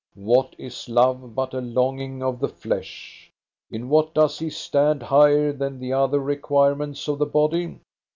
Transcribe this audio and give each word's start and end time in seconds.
What 0.15 0.55
is 0.57 0.89
love 0.89 1.35
but 1.35 1.53
a 1.53 1.61
longing 1.61 2.23
of 2.23 2.39
the 2.39 2.47
flesh? 2.49 3.31
In 3.69 3.87
what 3.87 4.15
does 4.15 4.39
he 4.39 4.49
stand 4.49 5.03
higher 5.03 5.53
than 5.53 5.79
the 5.79 5.93
other 5.93 6.17
requirements 6.19 7.07
of 7.07 7.19
the 7.19 7.27
body? 7.27 7.77